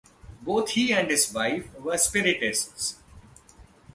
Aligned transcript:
Both 0.41 0.71
he 0.71 0.91
and 0.93 1.11
his 1.11 1.31
wife 1.31 1.67
were 1.79 1.95
Spiritists. 1.95 2.95